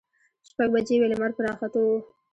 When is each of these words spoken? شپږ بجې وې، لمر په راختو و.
شپږ 0.47 0.67
بجې 0.73 0.95
وې، 0.99 1.07
لمر 1.11 1.31
په 1.35 1.41
راختو 1.45 1.79
و. 1.85 1.89